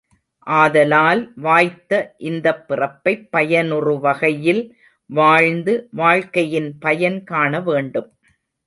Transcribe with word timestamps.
ஆதலால் 0.47 1.31
வாய்த்த 1.35 2.15
இந்தப் 2.17 2.67
பிறப்பைப் 2.67 3.29
பயனுறுவகையில் 3.31 4.63
வாழ்ந்து, 5.09 5.87
வாழ்க்கையின் 5.91 6.77
பயன் 6.79 7.23
காணவேண்டும். 7.23 8.11